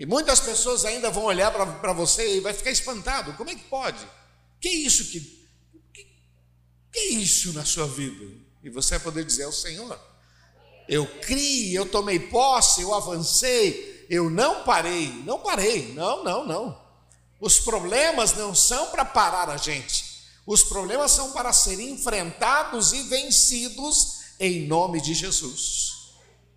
[0.01, 3.35] E muitas pessoas ainda vão olhar para você e vai ficar espantado.
[3.35, 3.99] Como é que pode?
[4.59, 5.21] Que isso que,
[5.93, 6.07] que,
[6.91, 8.25] que é isso na sua vida?
[8.65, 10.01] E você vai poder dizer ao Senhor:
[10.89, 16.83] Eu criei, eu tomei posse, eu avancei, eu não parei, não parei, não, não, não.
[17.39, 20.07] Os problemas não são para parar a gente.
[20.47, 26.00] Os problemas são para serem enfrentados e vencidos em nome de Jesus.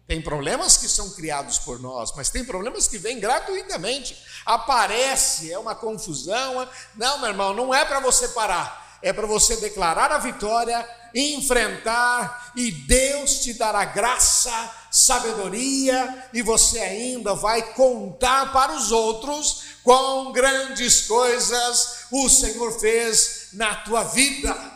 [0.06, 4.18] Tem problemas que são criados por nós, mas tem problemas que vêm gratuitamente.
[4.46, 6.68] Aparece, é uma confusão.
[6.96, 10.86] Não, meu irmão, não é para você parar, é para você declarar a vitória,
[11.16, 14.52] enfrentar, e Deus te dará graça,
[14.92, 23.50] sabedoria, e você ainda vai contar para os outros quão grandes coisas o Senhor fez
[23.54, 24.73] na tua vida.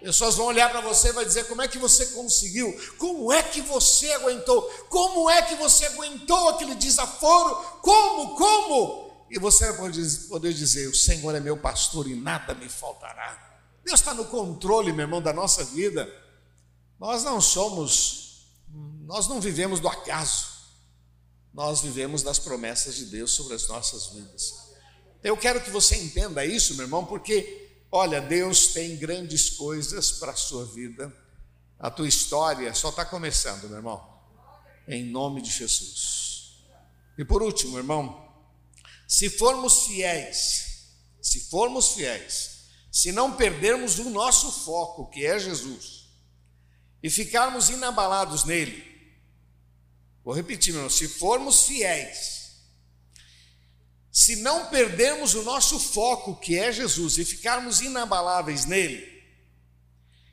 [0.00, 3.42] Pessoas vão olhar para você e vai dizer como é que você conseguiu, como é
[3.42, 9.26] que você aguentou, como é que você aguentou aquele desaforo, como, como?
[9.30, 9.90] E você vai
[10.28, 13.60] poder dizer: O Senhor é meu pastor e nada me faltará.
[13.84, 16.06] Deus está no controle, meu irmão, da nossa vida.
[16.98, 18.48] Nós não somos,
[19.04, 20.46] nós não vivemos do acaso,
[21.52, 24.66] nós vivemos das promessas de Deus sobre as nossas vidas.
[25.22, 30.32] Eu quero que você entenda isso, meu irmão, porque Olha, Deus tem grandes coisas para
[30.32, 31.14] a sua vida.
[31.78, 34.16] A tua história só está começando, meu irmão.
[34.88, 36.56] Em nome de Jesus.
[37.18, 38.26] E por último, irmão,
[39.06, 40.88] se formos fiéis,
[41.20, 42.56] se formos fiéis,
[42.90, 46.08] se não perdermos o nosso foco, que é Jesus,
[47.02, 48.84] e ficarmos inabalados nele.
[50.24, 52.35] Vou repetir, meu irmão, se formos fiéis,
[54.16, 59.06] se não perdermos o nosso foco, que é Jesus, e ficarmos inabaláveis nele,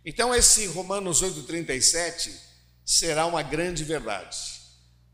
[0.06, 2.34] então esse Romanos 8,37
[2.86, 4.38] será uma grande verdade.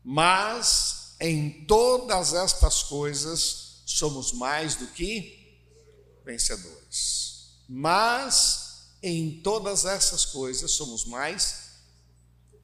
[0.04, 5.58] Mas em todas estas coisas somos mais do que
[6.24, 7.64] vencedores.
[7.68, 11.72] Mas em todas essas coisas somos mais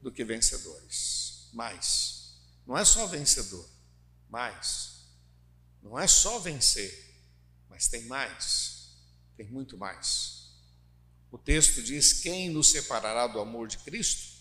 [0.01, 1.49] do que vencedores.
[1.53, 2.37] Mais.
[2.65, 3.69] Não é só vencedor,
[4.31, 4.96] mais.
[5.89, 7.15] Não é só vencer,
[7.69, 8.91] mas tem mais.
[9.37, 10.51] Tem muito mais.
[11.31, 14.37] O texto diz: Quem nos separará do amor de Cristo?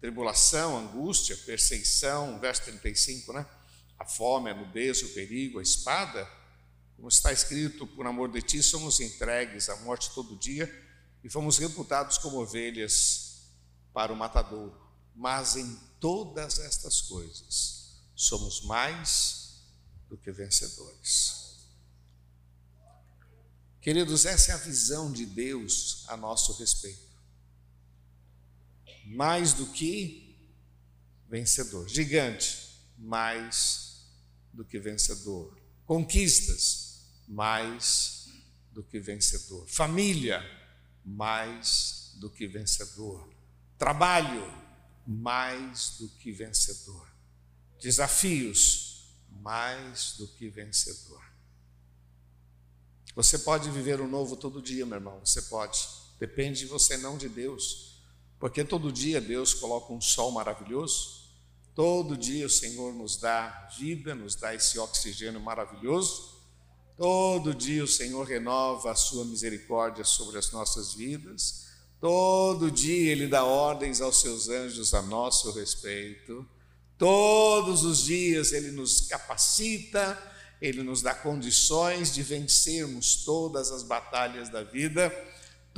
[0.00, 3.46] tribulação, angústia, perseguição, verso 35, né?
[3.98, 6.28] A fome, a nudez, o perigo, a espada,
[6.96, 10.72] como está escrito, por amor de ti somos entregues à morte todo dia
[11.22, 13.42] e fomos reputados como ovelhas
[13.92, 14.76] para o matadouro.
[15.14, 19.47] Mas em todas estas coisas somos mais
[20.08, 21.56] do que vencedores.
[23.80, 27.08] Queridos, essa é a visão de Deus a nosso respeito
[29.08, 30.36] mais do que
[31.28, 31.88] vencedor.
[31.88, 32.68] Gigante,
[32.98, 34.06] mais
[34.52, 35.58] do que vencedor.
[35.86, 38.28] Conquistas, mais
[38.72, 39.66] do que vencedor.
[39.68, 40.42] Família,
[41.04, 43.32] mais do que vencedor.
[43.78, 44.52] Trabalho,
[45.06, 47.08] mais do que vencedor.
[47.80, 48.87] Desafios,
[49.30, 51.22] mais do que vencedor.
[53.14, 55.78] Você pode viver o novo todo dia, meu irmão, você pode.
[56.18, 57.88] Depende de você, não de Deus.
[58.38, 61.28] Porque todo dia Deus coloca um sol maravilhoso,
[61.74, 66.38] todo dia o Senhor nos dá vida, nos dá esse oxigênio maravilhoso,
[66.96, 71.66] todo dia o Senhor renova a sua misericórdia sobre as nossas vidas,
[72.00, 76.48] todo dia Ele dá ordens aos seus anjos a nosso respeito,
[76.98, 80.18] todos os dias Ele nos capacita,
[80.60, 85.12] Ele nos dá condições de vencermos todas as batalhas da vida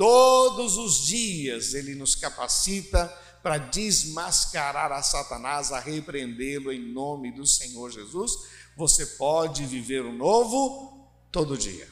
[0.01, 3.05] Todos os dias ele nos capacita
[3.43, 8.31] para desmascarar a Satanás, a repreendê-lo em nome do Senhor Jesus.
[8.75, 11.87] Você pode viver o novo todo dia.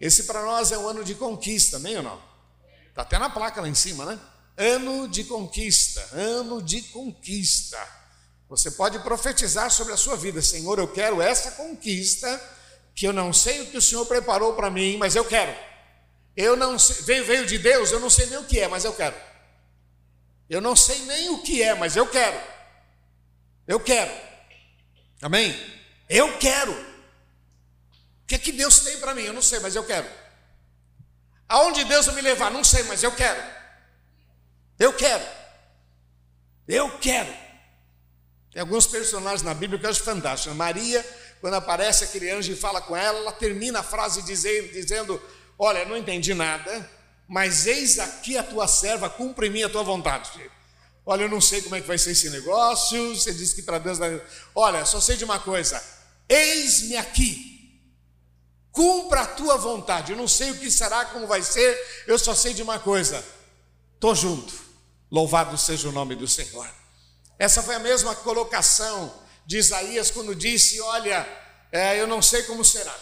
[0.00, 2.20] Esse para nós é um ano de conquista, nem ou não?
[2.88, 4.18] Está até na placa lá em cima, né?
[4.56, 7.78] Ano de conquista, ano de conquista.
[8.48, 12.40] Você pode profetizar sobre a sua vida, Senhor, eu quero essa conquista,
[12.94, 15.54] que eu não sei o que o Senhor preparou para mim, mas eu quero.
[16.36, 18.84] Eu não sei, veio, veio de Deus, eu não sei nem o que é, mas
[18.84, 19.16] eu quero.
[20.48, 22.38] Eu não sei nem o que é, mas eu quero.
[23.66, 24.12] Eu quero.
[25.22, 25.54] Amém?
[26.08, 26.72] Eu quero.
[26.72, 29.22] O que é que Deus tem para mim?
[29.22, 30.08] Eu não sei, mas eu quero.
[31.48, 32.50] Aonde Deus vai me levar?
[32.50, 33.42] Não sei, mas eu quero.
[34.78, 35.24] Eu quero.
[36.66, 37.43] Eu quero.
[38.54, 40.54] Tem alguns personagens na Bíblia que eu acho fantástico.
[40.54, 41.04] Maria,
[41.40, 45.20] quando aparece aquele anjo e fala com ela, ela termina a frase dizendo, dizendo
[45.58, 46.90] Olha, não entendi nada,
[47.28, 50.30] mas eis aqui a tua serva, cumpre em mim a tua vontade.
[51.06, 53.14] Olha, eu não sei como é que vai ser esse negócio.
[53.14, 53.98] Você disse que para Deus.
[54.54, 55.82] Olha, só sei de uma coisa:
[56.28, 57.80] eis-me aqui,
[58.72, 60.12] cumpra a tua vontade.
[60.12, 63.24] Eu não sei o que será, como vai ser, eu só sei de uma coisa:
[63.94, 64.64] estou junto.
[65.10, 66.68] Louvado seja o nome do Senhor.
[67.38, 69.12] Essa foi a mesma colocação
[69.46, 71.26] de Isaías quando disse: Olha,
[71.72, 72.94] é, eu não sei como será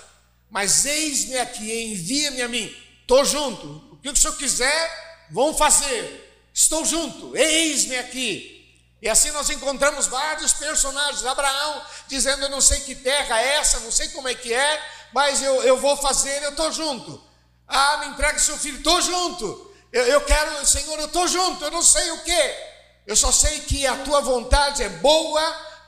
[0.52, 3.66] mas eis-me aqui, envia-me a mim, estou junto.
[3.90, 6.30] O que o senhor quiser, vão fazer.
[6.52, 8.70] Estou junto, eis-me aqui.
[9.00, 11.24] E assim nós encontramos vários personagens.
[11.24, 14.82] Abraão dizendo: Eu não sei que terra é essa, não sei como é que é,
[15.14, 17.24] mas eu, eu vou fazer, eu estou junto.
[17.66, 19.74] Ah, me entrega seu filho, estou junto.
[19.90, 22.71] Eu, eu quero, Senhor, eu estou junto, eu não sei o que.
[23.06, 25.42] Eu só sei que a tua vontade é boa,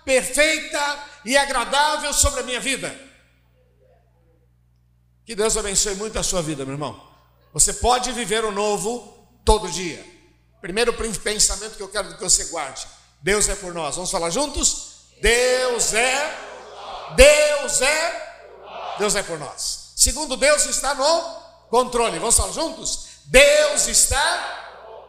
[0.04, 2.94] perfeita e agradável sobre a minha vida.
[5.24, 7.00] Que Deus abençoe muito a sua vida, meu irmão.
[7.52, 10.04] Você pode viver o novo todo dia.
[10.60, 12.86] Primeiro pensamento que eu quero que você guarde:
[13.22, 13.94] Deus é por nós.
[13.94, 14.94] Vamos falar juntos?
[15.20, 16.38] Deus é.
[17.16, 18.24] Deus é.
[18.98, 19.92] Deus é por nós.
[19.96, 21.22] Segundo, Deus está no
[21.70, 22.18] controle.
[22.18, 23.06] Vamos falar juntos?
[23.26, 24.63] Deus está.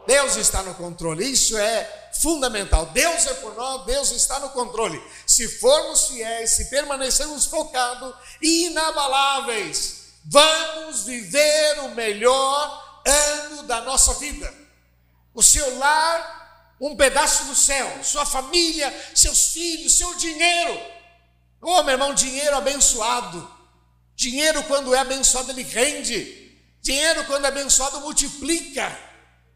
[0.06, 1.24] Deus está no controle.
[1.24, 2.86] Isso é fundamental.
[2.86, 5.02] Deus é por nós, Deus está no controle.
[5.26, 14.14] Se formos fiéis, se permanecermos focados e inabaláveis, Vamos viver o melhor ano da nossa
[14.14, 14.52] vida.
[15.32, 20.80] O seu lar, um pedaço do céu, sua família, seus filhos, seu dinheiro.
[21.62, 23.48] Oh, meu irmão, dinheiro abençoado.
[24.16, 26.58] Dinheiro, quando é abençoado, ele rende.
[26.82, 28.98] Dinheiro, quando é abençoado, multiplica.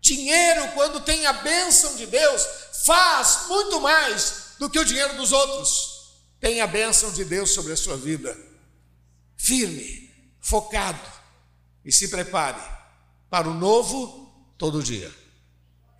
[0.01, 2.47] Dinheiro, quando tem a bênção de Deus,
[2.85, 6.21] faz muito mais do que o dinheiro dos outros.
[6.41, 8.37] Tem a bênção de Deus sobre a sua vida.
[9.37, 10.11] Firme,
[10.41, 11.01] focado
[11.85, 12.61] e se prepare
[13.29, 15.13] para o novo todo dia.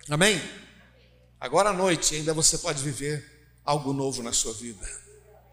[0.09, 0.41] Amém?
[1.39, 4.87] Agora à noite ainda você pode viver algo novo na sua vida.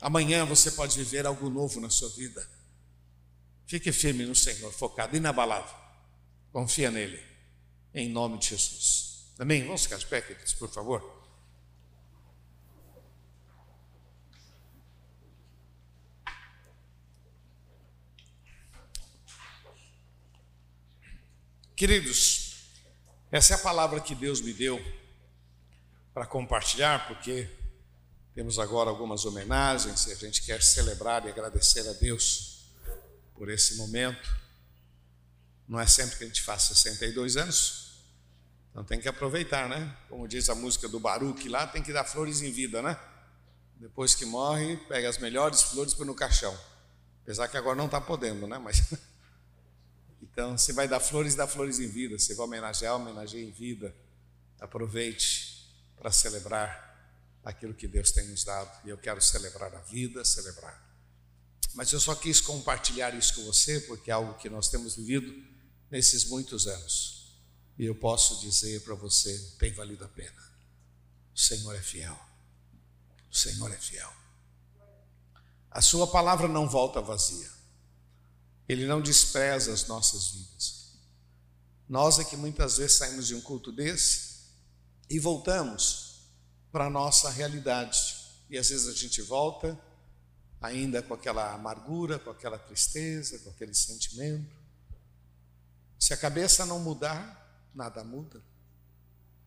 [0.00, 2.46] Amanhã você pode viver algo novo na sua vida.
[3.66, 5.74] Fique firme no Senhor, focado, inabalável.
[6.52, 7.22] Confia nele,
[7.94, 9.32] em nome de Jesus.
[9.38, 9.64] Amém?
[9.64, 11.18] Vamos ficar de pé, queridos, por favor.
[21.78, 22.56] Queridos,
[23.30, 24.84] essa é a palavra que Deus me deu
[26.12, 27.48] para compartilhar, porque
[28.34, 32.64] temos agora algumas homenagens e a gente quer celebrar e agradecer a Deus
[33.34, 34.47] por esse momento.
[35.68, 37.88] Não é sempre que a gente faz 62 anos,
[38.70, 39.96] então tem que aproveitar, né?
[40.08, 42.98] Como diz a música do Baruch lá, tem que dar flores em vida, né?
[43.76, 46.56] Depois que morre, pega as melhores flores para no caixão.
[47.22, 48.56] Apesar que agora não está podendo, né?
[48.56, 48.82] Mas
[50.22, 52.18] então, você vai dar flores, dá flores em vida.
[52.18, 53.94] Você vai homenagear, homenageia em vida.
[54.60, 56.86] Aproveite para celebrar
[57.44, 58.86] aquilo que Deus tem nos dado.
[58.86, 60.86] E eu quero celebrar a vida, celebrar.
[61.74, 65.57] Mas eu só quis compartilhar isso com você, porque é algo que nós temos vivido
[65.90, 67.18] nesses muitos anos.
[67.78, 70.42] E eu posso dizer para você: tem valido a pena.
[71.34, 72.18] O Senhor é fiel.
[73.30, 74.12] O Senhor é fiel.
[75.70, 77.50] A Sua palavra não volta vazia.
[78.68, 80.78] Ele não despreza as nossas vidas.
[81.88, 84.28] Nós é que muitas vezes saímos de um culto desse
[85.08, 86.20] e voltamos
[86.70, 88.16] para a nossa realidade.
[88.50, 89.78] E às vezes a gente volta
[90.60, 94.57] ainda com aquela amargura, com aquela tristeza, com aquele sentimento.
[95.98, 98.42] Se a cabeça não mudar, nada muda.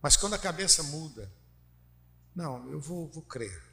[0.02, 1.32] Mas quando a cabeça muda,
[2.36, 3.64] não, eu vou, vou crer,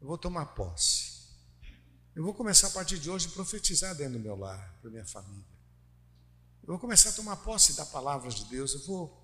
[0.00, 1.14] eu vou tomar posse.
[2.14, 5.04] Eu vou começar a partir de hoje a profetizar dentro do meu lar, para minha
[5.04, 5.44] família.
[6.62, 8.72] Eu vou começar a tomar posse da palavra de Deus.
[8.74, 9.22] Eu vou,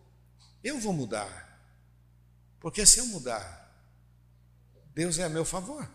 [0.63, 1.49] eu vou mudar.
[2.59, 3.61] Porque se eu mudar,
[4.93, 5.89] Deus é a meu favor.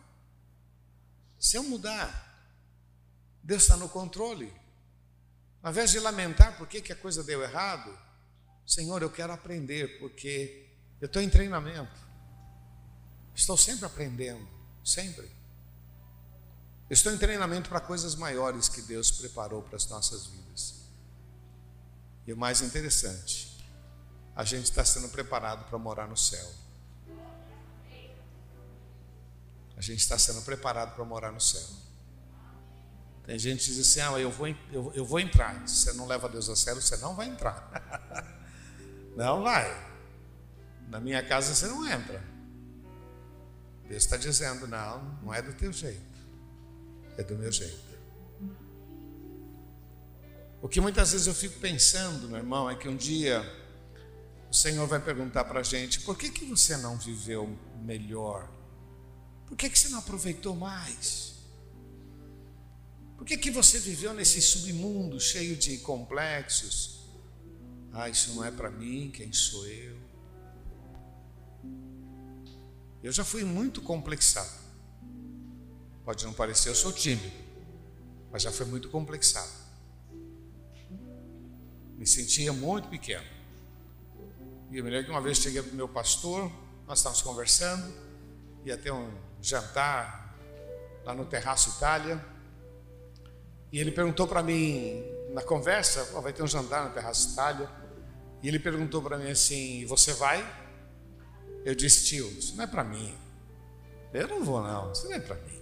[1.38, 2.50] Se eu mudar,
[3.44, 4.52] Deus está no controle.
[5.66, 7.92] Ao invés de lamentar por que, que a coisa deu errado,
[8.68, 10.70] Senhor, eu quero aprender, porque
[11.02, 12.00] eu estou em treinamento.
[13.34, 14.48] Estou sempre aprendendo,
[14.84, 15.28] sempre.
[16.88, 20.84] Estou em treinamento para coisas maiores que Deus preparou para as nossas vidas.
[22.28, 23.58] E o mais interessante,
[24.36, 26.48] a gente está sendo preparado para morar no céu.
[29.76, 31.68] A gente está sendo preparado para morar no céu.
[33.26, 35.68] Tem gente que diz assim: ah, eu vou, eu, eu vou entrar.
[35.68, 37.72] Se você não leva Deus a sério, você não vai entrar.
[39.16, 39.96] não vai.
[40.90, 42.24] Na minha casa você não entra.
[43.88, 46.16] Deus está dizendo: não, não é do teu jeito
[47.18, 47.96] é do meu jeito.
[50.62, 53.44] O que muitas vezes eu fico pensando, meu irmão, é que um dia
[54.50, 58.50] o Senhor vai perguntar para a gente: por que, que você não viveu melhor?
[59.46, 61.35] Por que, que você não aproveitou mais?
[63.18, 67.00] Por que, que você viveu nesse submundo cheio de complexos?
[67.92, 69.98] Ah, isso não é para mim, quem sou eu?
[73.02, 74.52] Eu já fui muito complexado.
[76.04, 77.32] Pode não parecer, eu sou tímido,
[78.32, 79.52] mas já foi muito complexado.
[81.98, 83.26] Me sentia muito pequeno.
[84.72, 86.52] E eu me lembro que uma vez cheguei para o meu pastor,
[86.86, 87.94] nós estávamos conversando,
[88.66, 89.10] ia ter um
[89.42, 90.36] jantar
[91.06, 92.24] lá no Terraço Itália,
[93.76, 97.70] e ele perguntou para mim, na conversa, oh, vai ter um jantar no Terraço Itália,
[98.42, 100.40] e ele perguntou para mim assim: Você vai?
[101.66, 103.14] Eu disse, tio, isso não é para mim.
[104.14, 105.62] Eu não vou, não, isso não é para mim.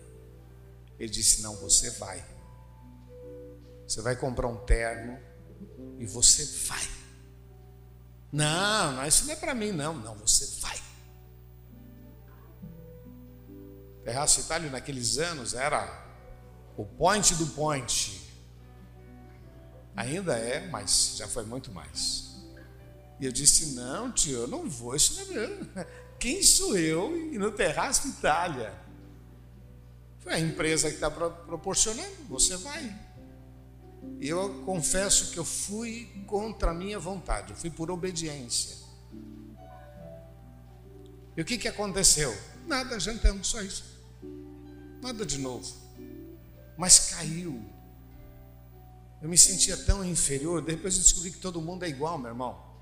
[0.99, 2.23] Ele disse: Não, você vai.
[3.87, 5.19] Você vai comprar um terno
[5.97, 6.87] e você vai.
[8.31, 9.95] Não, não, isso não é para mim, não.
[9.95, 10.79] Não, você vai.
[14.03, 16.02] Terraço Itália naqueles anos era
[16.77, 18.21] o point do point.
[19.95, 22.35] Ainda é, mas já foi muito mais.
[23.19, 25.67] E eu disse: Não, tio, eu não vou, isso não é meu.
[26.19, 28.73] Quem sou eu e no Terraço Itália?
[30.19, 32.97] Foi a empresa que está proporcionando, você vai.
[34.19, 38.77] E eu confesso que eu fui contra a minha vontade, eu fui por obediência.
[41.35, 42.33] E o que, que aconteceu?
[42.65, 43.83] Nada, jantamos, só isso.
[45.01, 45.82] Nada de novo.
[46.77, 47.63] Mas caiu.
[49.21, 52.73] Eu me sentia tão inferior, depois eu descobri que todo mundo é igual, meu irmão.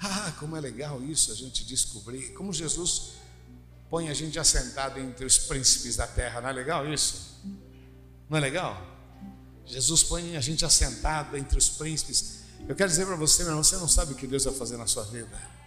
[0.00, 2.32] Ah, como é legal isso a gente descobrir.
[2.34, 3.14] Como Jesus
[3.90, 6.40] põe a gente assentado entre os príncipes da terra.
[6.40, 7.40] Não é legal isso?
[8.28, 8.80] Não é legal?
[9.66, 12.40] Jesus põe a gente assentado entre os príncipes.
[12.68, 14.76] Eu quero dizer para você, meu irmão, você não sabe o que Deus vai fazer
[14.76, 15.58] na sua vida.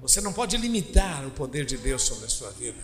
[0.00, 2.78] Você não pode limitar o poder de Deus sobre a sua vida.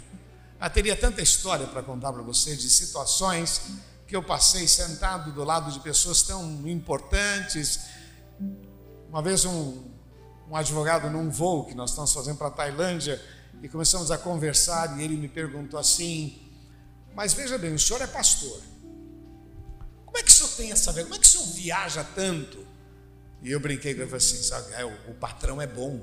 [0.64, 3.60] Ah, teria tanta história para contar para você de situações
[4.06, 7.80] que eu passei sentado do lado de pessoas tão importantes.
[9.10, 9.84] Uma vez um,
[10.48, 13.22] um advogado num voo que nós estamos fazendo para a Tailândia
[13.62, 16.50] e começamos a conversar e ele me perguntou assim:
[17.14, 18.58] Mas veja bem, o senhor é pastor.
[20.06, 21.02] Como é que o senhor tem essa ver?
[21.02, 22.66] Como é que o senhor viaja tanto?
[23.42, 26.00] E eu brinquei com ele assim: sabe, é, o, o patrão é bom.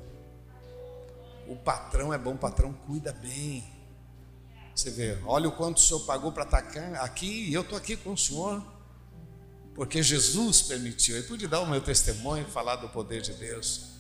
[1.48, 3.71] O patrão é bom, o patrão cuida bem.
[4.74, 6.60] Você vê, olha o quanto o senhor pagou para estar
[7.04, 8.64] aqui e eu estou aqui com o senhor.
[9.74, 11.16] Porque Jesus permitiu.
[11.16, 13.92] Eu pude dar o meu testemunho e falar do poder de Deus.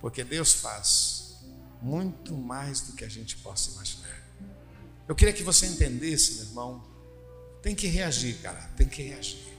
[0.00, 1.36] Porque Deus faz
[1.80, 4.22] muito mais do que a gente possa imaginar.
[5.08, 6.84] Eu queria que você entendesse, meu irmão.
[7.60, 8.70] Tem que reagir, cara.
[8.76, 9.52] Tem que reagir.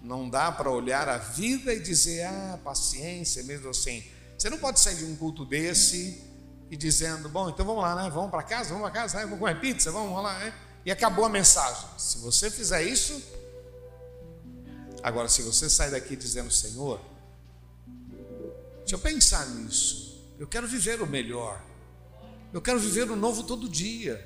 [0.00, 4.04] Não dá para olhar a vida e dizer, ah, paciência, mesmo assim.
[4.38, 6.27] Você não pode sair de um culto desse
[6.70, 8.10] e dizendo, bom, então vamos lá, né?
[8.10, 9.24] Vamos para casa, vamos para casa, né?
[9.24, 10.52] vamos comer pizza, vamos lá, né?
[10.84, 11.88] E acabou a mensagem.
[11.96, 13.22] Se você fizer isso,
[15.02, 17.00] agora se você sair daqui dizendo, Senhor,
[18.78, 20.08] deixa eu pensar nisso.
[20.38, 21.60] Eu quero viver o melhor.
[22.52, 24.24] Eu quero viver o novo todo dia.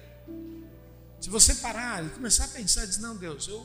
[1.21, 3.65] Se você parar e começar a pensar, diz, não, Deus, eu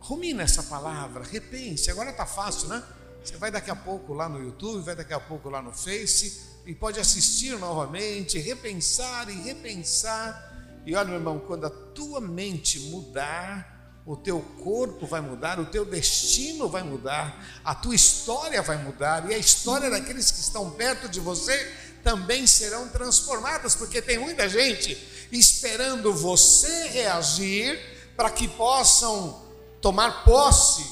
[0.00, 1.90] rumina essa palavra, repense.
[1.90, 2.82] Agora está fácil, né?
[3.22, 6.55] Você vai daqui a pouco lá no YouTube, vai daqui a pouco lá no Face
[6.66, 10.52] e pode assistir novamente, repensar e repensar.
[10.84, 15.66] E olha, meu irmão, quando a tua mente mudar, o teu corpo vai mudar, o
[15.66, 20.70] teu destino vai mudar, a tua história vai mudar e a história daqueles que estão
[20.72, 24.96] perto de você também serão transformadas, porque tem muita gente
[25.30, 27.78] esperando você reagir
[28.16, 29.40] para que possam
[29.80, 30.84] tomar posse.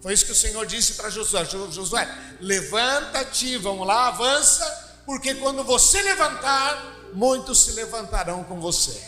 [0.00, 2.08] Foi isso que o Senhor disse para Josué: Josué,
[2.40, 9.00] levanta-te, vamos lá, avança porque quando você levantar, muitos se levantarão com você.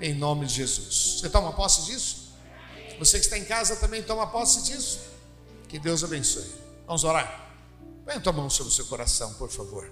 [0.00, 1.20] Em nome de Jesus.
[1.20, 2.32] Você toma posse disso?
[2.98, 5.00] Você que está em casa também toma posse disso?
[5.68, 6.50] Que Deus abençoe.
[6.86, 7.50] Vamos orar.
[8.06, 9.90] Põe a tua mão sobre o seu coração, por favor.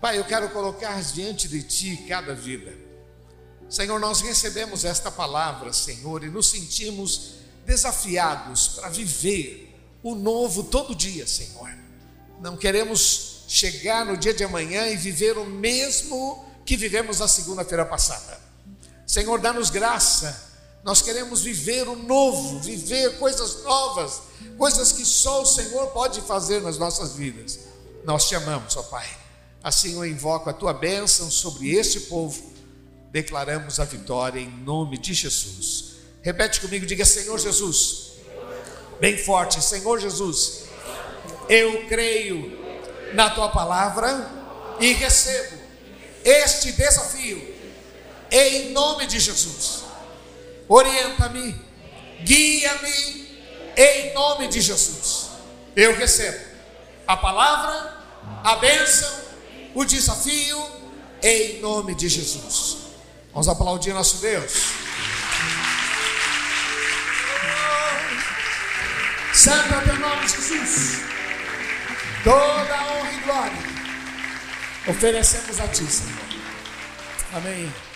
[0.00, 2.72] Pai, eu quero colocar diante de ti cada vida.
[3.68, 7.34] Senhor, nós recebemos esta palavra, Senhor, e nos sentimos
[7.66, 11.70] desafiados para viver o novo todo dia, Senhor.
[12.40, 17.84] Não queremos chegar no dia de amanhã e viver o mesmo que vivemos na segunda-feira
[17.84, 18.40] passada.
[19.06, 20.48] Senhor, dá-nos graça.
[20.82, 24.22] Nós queremos viver o novo, viver coisas novas,
[24.56, 27.58] coisas que só o Senhor pode fazer nas nossas vidas.
[28.04, 29.06] Nós te amamos, ó Pai.
[29.62, 32.42] Assim eu invoco a tua bênção sobre este povo.
[33.12, 35.96] Declaramos a vitória em nome de Jesus.
[36.22, 38.12] Repete comigo, diga Senhor Jesus.
[38.98, 40.69] Bem forte, Senhor Jesus
[41.50, 42.56] eu creio
[43.12, 44.30] na tua palavra
[44.78, 45.58] e recebo
[46.24, 47.56] este desafio
[48.30, 49.82] em nome de Jesus.
[50.68, 51.60] Orienta-me,
[52.22, 53.28] guia-me
[53.76, 55.30] em nome de Jesus.
[55.74, 56.38] Eu recebo
[57.04, 57.96] a palavra,
[58.44, 59.10] a bênção,
[59.74, 60.64] o desafio
[61.20, 62.76] em nome de Jesus.
[63.32, 64.52] Vamos aplaudir nosso Deus.
[69.32, 71.19] Santo é teu nome, Jesus.
[72.22, 73.70] Toda honra e glória
[74.86, 76.18] oferecemos a Ti, Senhor.
[77.34, 77.89] Amém.